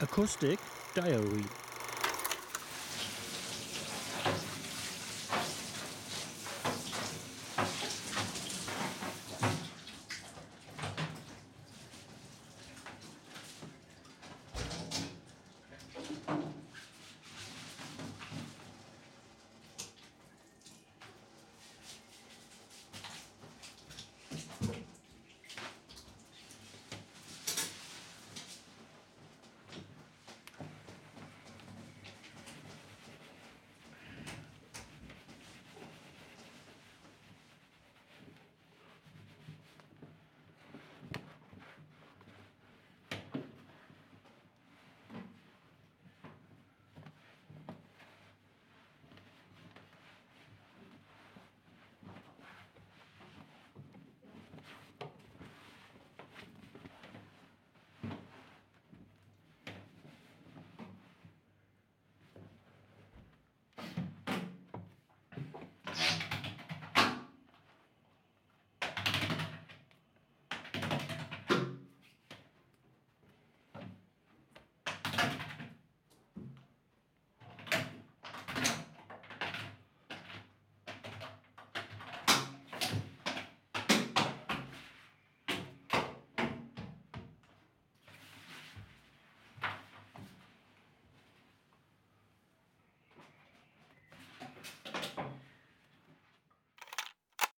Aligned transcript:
Acoustic 0.00 0.60
Diary. 0.94 1.67